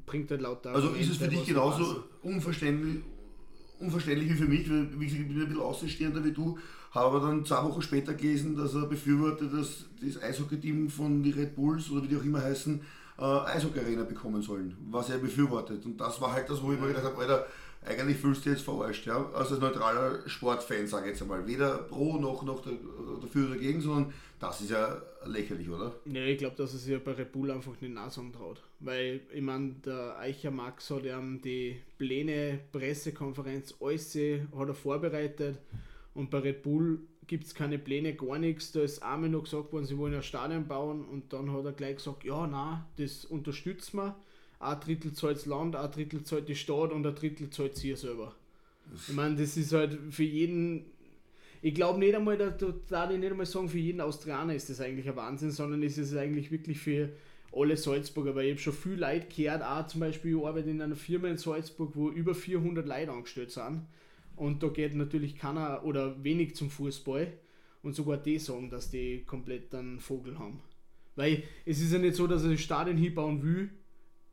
[0.04, 0.74] bringt halt lauter.
[0.74, 3.02] Also ist es für dich genauso unverständlich,
[3.78, 6.58] unverständlich wie für mich, weil wie gesagt, ich bin ein bisschen außenstehender wie du,
[6.90, 11.54] habe dann zwei Wochen später gelesen, dass er befürwortet, dass das Eishockey-Team von den Red
[11.54, 12.80] Bulls oder wie die auch immer heißen,
[13.18, 15.84] äh, Eishockey-Arena bekommen sollen, was er befürwortet.
[15.84, 17.46] Und das war halt das, wo ich mir gedacht habe, Alter,
[17.84, 19.30] eigentlich fühlst du jetzt verarscht, ja?
[19.32, 21.46] Also als neutraler Sportfan, sage ich jetzt einmal.
[21.46, 25.94] Weder pro noch, noch dafür oder dagegen, sondern das ist ja lächerlich, oder?
[26.04, 28.60] Ja, ich glaube, dass er sich ja bei Red Bull einfach nicht nachsagen traut.
[28.80, 35.58] Weil, ich meine, der Eicher Max hat ja die Pläne, Pressekonferenz, alles hat er vorbereitet.
[36.14, 38.72] Und bei Red Bull gibt es keine Pläne, gar nichts.
[38.72, 41.04] Da ist einmal noch gesagt worden, sie wollen ein Stadion bauen.
[41.04, 44.16] Und dann hat er gleich gesagt, ja, na, das unterstützen wir.
[44.58, 47.94] Ein Drittel zahlt das Land, ein Drittel zahlt die Stadt und ein Drittel zahlt sie
[47.94, 48.34] selber.
[49.08, 50.86] Ich meine, das ist halt für jeden
[51.62, 54.80] ich glaube nicht einmal, da, da ich nicht einmal sagen, für jeden Australier ist das
[54.80, 57.08] eigentlich ein Wahnsinn, sondern es ist eigentlich wirklich für
[57.52, 60.80] alle Salzburger, weil ich habe schon viel Leute gehört, auch zum Beispiel, ich arbeite in
[60.80, 63.82] einer Firma in Salzburg, wo über 400 Leute angestellt sind
[64.36, 67.32] und da geht natürlich keiner oder wenig zum Fußball
[67.82, 70.60] und sogar die sagen, dass die komplett einen Vogel haben.
[71.14, 73.70] Weil es ist ja nicht so, dass er das Stadion hinbauen will,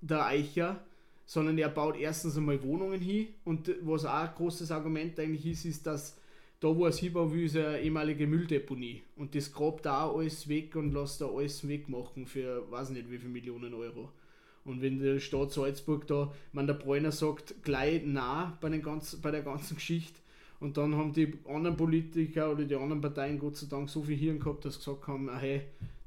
[0.02, 0.84] der Eicher,
[1.26, 5.66] sondern er baut erstens einmal Wohnungen hin und was auch ein großes Argument eigentlich ist,
[5.66, 6.18] ist, dass
[6.60, 9.02] da wo es hinbauen will, ist eine ehemalige Mülldeponie.
[9.18, 13.18] Und das grabt da alles weg und lässt da alles wegmachen für weiß nicht wie
[13.18, 14.10] viele Millionen Euro.
[14.66, 19.16] Und wenn der Staat Salzburg da, man der Bräuner sagt, gleich nah bei, den ganz,
[19.18, 20.20] bei der ganzen Geschichte,
[20.60, 24.16] und dann haben die anderen Politiker oder die anderen Parteien Gott sei Dank so viel
[24.16, 25.64] Hirn gehabt, dass sie gesagt haben, ah, hey,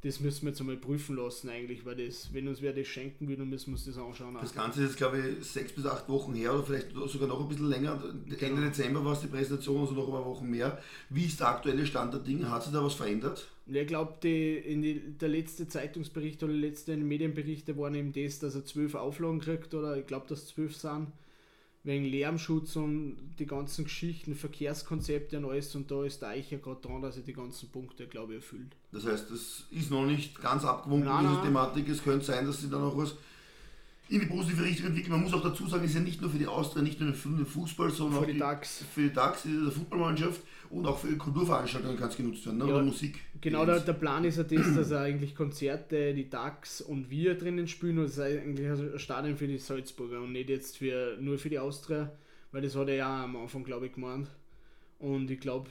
[0.07, 3.27] das müssen wir jetzt einmal prüfen lassen eigentlich, weil das, wenn uns wer das schenken
[3.29, 4.37] will, dann müssen wir uns das anschauen.
[4.41, 7.41] Das Ganze ist jetzt glaube ich sechs bis acht Wochen her oder vielleicht sogar noch
[7.41, 8.01] ein bisschen länger.
[8.05, 8.61] Ende genau.
[8.61, 10.81] Dezember war es die Präsentation, also noch ein paar Wochen mehr.
[11.11, 12.51] Wie ist der aktuelle Stand der Dinge?
[12.51, 13.49] Hat sich da was verändert?
[13.67, 18.95] Ich glaube, der letzte Zeitungsbericht oder die letzten Medienberichte waren eben das, dass er zwölf
[18.95, 21.09] Auflagen kriegt oder ich glaube, dass zwölf sind
[21.87, 26.81] wegen Lärmschutz und die ganzen Geschichten, Verkehrskonzepte und alles und da ist der Eicher gerade
[26.81, 28.75] dran, dass er die ganzen Punkte, glaube ich, erfüllt.
[28.91, 31.45] Das heißt, das ist noch nicht ganz abgewunken, nein, diese nein.
[31.45, 31.89] Thematik.
[31.89, 33.15] Es könnte sein, dass sie dann auch was
[34.09, 35.13] in die positive Richtung entwickeln.
[35.13, 37.13] Man muss auch dazu sagen, es ist ja nicht nur für die Austria, nicht nur
[37.13, 38.85] für den Fußball, sondern für auch die, DAX.
[38.95, 40.41] für die DAX, die Fußballmannschaft
[40.71, 42.67] und auch für Kulturveranstaltungen kann es genutzt werden, ne?
[42.67, 43.19] ja, oder Musik.
[43.41, 47.35] Genau, der, der, Plan ist ja das, dass er eigentlich Konzerte, die DAX und wir
[47.37, 51.17] drinnen spielen und es ist eigentlich ein Stadion für die Salzburger und nicht jetzt für,
[51.21, 52.13] nur für die Austria,
[52.53, 54.31] weil das hat er ja am Anfang, glaube ich, gemeint.
[55.01, 55.69] Und ich glaube,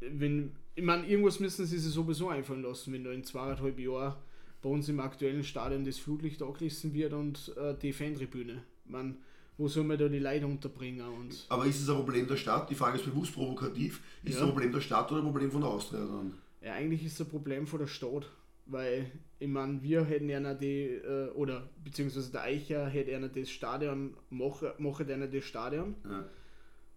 [0.00, 4.14] wenn, ich meine, irgendwas müssen sie sich sowieso einfallen lassen, wenn da in zweieinhalb Jahren
[4.62, 8.62] bei uns im aktuellen Stadion das Flutlicht angerissen wird und äh, die Fantribüne.
[8.84, 9.18] Man,
[9.58, 11.06] wo soll man da die Leute unterbringen?
[11.06, 12.70] Und Aber ist es ein Problem der Stadt?
[12.70, 14.00] Die Frage ist bewusst provokativ.
[14.22, 14.38] Ist ja.
[14.38, 16.34] es ein Problem der Stadt oder ein Problem von der Austria dann?
[16.62, 18.30] Ja, eigentlich ist es ein Problem von der Stadt,
[18.66, 23.50] weil ich meine, wir hätten ja die, äh, oder beziehungsweise der Eicher hätte ja das
[23.50, 25.96] Stadion, macht mache ja das Stadion.
[26.08, 26.24] Ja.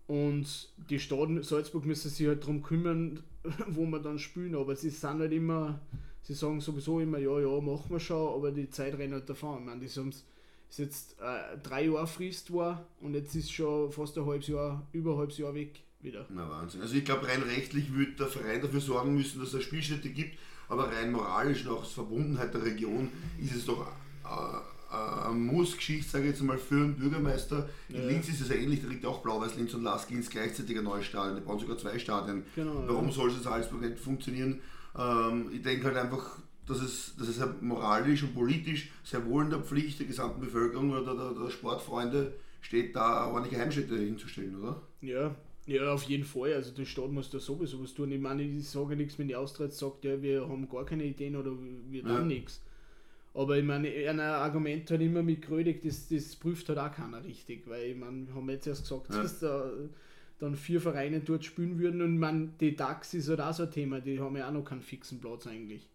[0.08, 3.24] Und die Stadt Salzburg müssen sich halt darum kümmern,
[3.68, 5.82] wo wir dann spielen, aber sie sind halt immer,
[6.26, 9.60] sie sagen sowieso immer, ja, ja, machen wir schon, aber die Zeit rennt halt davon.
[9.60, 10.12] Ich meine, die haben
[10.68, 14.86] ist jetzt äh, drei Jahre Frist war und jetzt ist schon fast ein halbes Jahr,
[14.92, 16.26] über ein halbes Jahr weg wieder.
[16.30, 16.82] Na Wahnsinn.
[16.82, 20.38] Also ich glaube rein rechtlich würde der Verein dafür sorgen müssen, dass es Spielstätte gibt,
[20.68, 23.10] aber rein moralisch nach Verbundenheit der Region
[23.40, 23.86] ist es doch
[24.26, 24.58] äh,
[24.92, 27.70] äh, eine Muss-Geschichte, sage ich jetzt mal, für einen Bürgermeister.
[27.90, 28.08] In ja.
[28.08, 31.06] Linz ist es ja ähnlich, da liegt auch Blau-Weiß Linz und Laskins gleichzeitig ein neues
[31.06, 32.44] Stadion, die brauchen sogar zwei Stadien.
[32.56, 33.12] Genau, Warum ja.
[33.12, 34.62] soll es in Salzburg nicht funktionieren?
[34.98, 39.50] Ähm, ich denke halt einfach, dass es, dass es moralisch und politisch sehr wohl in
[39.50, 44.82] der Pflicht der gesamten Bevölkerung oder der, der Sportfreunde steht, da ordentliche Heimstätte hinzustellen, oder?
[45.02, 45.36] Ja,
[45.68, 46.54] ja, auf jeden Fall.
[46.54, 48.12] Also der Staat muss da sowieso was tun.
[48.12, 51.36] Ich meine, ich sage nichts, wenn die Austria sagt, ja, wir haben gar keine Ideen
[51.36, 51.52] oder
[51.90, 52.22] wir tun ja.
[52.22, 52.62] nichts.
[53.34, 57.24] Aber ich meine, ein Argument halt immer mit Krödig, das, das prüft halt auch keiner
[57.24, 59.22] richtig, weil ich meine, wir haben jetzt erst gesagt, ja.
[59.22, 59.70] dass da
[60.40, 63.72] dann vier Vereine dort spielen würden und man, die DAX ist halt auch so ein
[63.72, 65.88] Thema, die haben ja auch noch keinen fixen Platz eigentlich.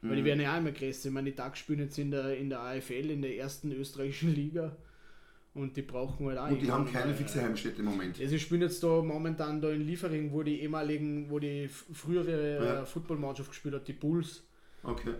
[0.00, 0.26] Weil die mhm.
[0.26, 1.08] werden ja auch immer größer.
[1.08, 4.32] Ich meine, die DAX spielen jetzt in der, in der AFL, in der ersten österreichischen
[4.34, 4.76] Liga.
[5.54, 6.50] Und die brauchen halt auch.
[6.50, 8.16] Und die haben keine fixe Heimstätte im Moment.
[8.18, 12.64] Ja, sie spielen jetzt da momentan da in Liefering, wo die ehemaligen, wo die frühere
[12.64, 12.84] ja.
[12.84, 14.44] Footballmannschaft gespielt hat, die Bulls.
[14.84, 15.14] Okay.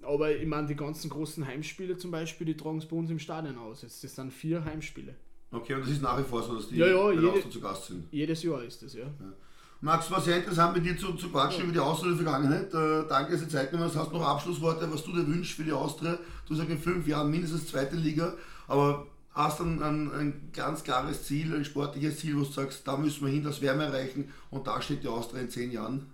[0.00, 3.18] Aber ich meine, die ganzen großen Heimspiele zum Beispiel, die tragen es bei uns im
[3.18, 3.82] Stadion aus.
[3.82, 5.16] Jetzt, das sind vier Heimspiele.
[5.54, 7.86] Okay, und das ist nach wie vor so, dass die ja, ja, jede, zu Gast
[7.86, 8.06] sind.
[8.10, 9.04] Jedes Jahr ist das, ja.
[9.04, 9.32] ja.
[9.80, 11.64] Max, war sehr interessant mit dir zu, zu quatschen ja.
[11.64, 12.74] über die Austria der Vergangenheit.
[12.74, 13.96] Äh, danke, dass du Zeit genommen hast.
[13.96, 16.18] Hast noch Abschlussworte, was du dir wünschst für die Austria?
[16.48, 18.34] Du sagst in fünf Jahren mindestens zweite Liga,
[18.66, 22.96] aber hast dann ein, ein ganz klares Ziel, ein sportliches Ziel, wo du sagst, da
[22.96, 26.06] müssen wir hin, das werden wir erreichen und da steht die Austria in zehn Jahren?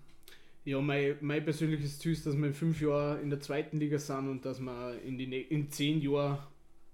[0.64, 3.98] Ja, mein, mein persönliches Ziel ist, dass wir in fünf Jahren in der zweiten Liga
[3.98, 6.38] sind und dass wir in, die, in zehn Jahren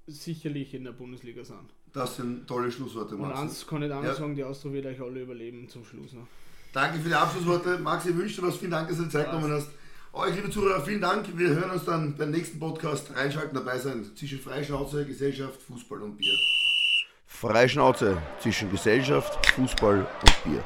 [0.07, 1.76] sicherlich in der Bundesliga sind.
[1.97, 3.33] Das sind tolle Schlussworte, Max.
[3.33, 4.15] Und eins kann ich auch ja.
[4.15, 6.27] sagen, die Austria wird euch alle überleben zum Schluss noch.
[6.75, 7.79] Danke für die Abschlussworte.
[7.79, 8.57] Max, ich wünsche dir was.
[8.59, 9.71] Vielen Dank, dass du dir Zeit genommen hast.
[10.13, 11.27] Euch, liebe Zuhörer, vielen Dank.
[11.39, 13.17] Wir hören uns dann beim nächsten Podcast.
[13.17, 14.05] Reinschalten, dabei sein.
[14.15, 16.35] Zwischen Freischnauze, Gesellschaft, Fußball und Bier.
[17.27, 20.63] Freischnauze zwischen Gesellschaft, Fußball und Bier.